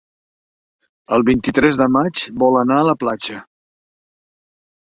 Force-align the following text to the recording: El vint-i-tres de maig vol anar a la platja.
El 1.17 1.25
vint-i-tres 1.27 1.81
de 1.81 1.87
maig 1.97 2.23
vol 2.45 2.57
anar 2.63 2.81
a 2.85 2.89
la 2.91 2.97
platja. 3.05 3.39